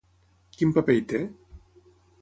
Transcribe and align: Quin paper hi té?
Quin 0.55 0.73
paper 0.79 0.95
hi 1.01 1.05
té? 1.13 1.23